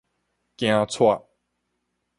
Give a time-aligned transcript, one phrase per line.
[0.57, 1.27] 驚掣